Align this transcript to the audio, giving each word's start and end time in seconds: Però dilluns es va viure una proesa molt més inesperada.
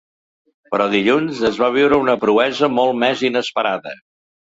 Però 0.75 0.87
dilluns 0.93 1.43
es 1.51 1.61
va 1.65 1.71
viure 1.77 2.01
una 2.07 2.17
proesa 2.25 2.73
molt 2.81 3.01
més 3.07 3.27
inesperada. 3.33 3.99